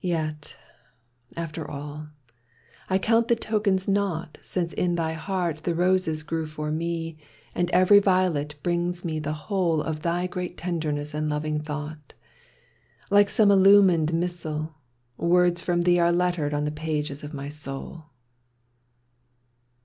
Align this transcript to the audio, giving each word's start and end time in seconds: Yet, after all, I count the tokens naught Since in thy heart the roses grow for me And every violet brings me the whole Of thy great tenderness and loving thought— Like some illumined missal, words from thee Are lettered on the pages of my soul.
Yet, 0.00 0.56
after 1.36 1.70
all, 1.70 2.08
I 2.90 2.98
count 2.98 3.28
the 3.28 3.36
tokens 3.36 3.86
naught 3.86 4.38
Since 4.42 4.72
in 4.72 4.96
thy 4.96 5.12
heart 5.12 5.58
the 5.58 5.72
roses 5.72 6.24
grow 6.24 6.46
for 6.46 6.72
me 6.72 7.16
And 7.54 7.70
every 7.70 8.00
violet 8.00 8.56
brings 8.64 9.04
me 9.04 9.20
the 9.20 9.34
whole 9.46 9.80
Of 9.80 10.02
thy 10.02 10.26
great 10.26 10.58
tenderness 10.58 11.14
and 11.14 11.28
loving 11.30 11.60
thought— 11.60 12.12
Like 13.08 13.30
some 13.30 13.52
illumined 13.52 14.12
missal, 14.12 14.74
words 15.16 15.60
from 15.60 15.82
thee 15.82 16.00
Are 16.00 16.10
lettered 16.10 16.52
on 16.52 16.64
the 16.64 16.72
pages 16.72 17.22
of 17.22 17.32
my 17.32 17.48
soul. 17.48 18.06